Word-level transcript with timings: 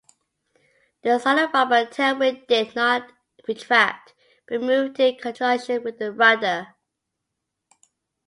The 1.03 1.19
solid 1.19 1.51
rubber 1.53 1.85
tailwheel 1.85 2.47
did 2.47 2.75
not 2.75 3.11
retract, 3.47 4.15
but 4.47 4.59
moved 4.59 4.99
in 4.99 5.15
conjunction 5.19 5.83
with 5.83 5.99
the 5.99 6.11
rudder. 6.11 6.73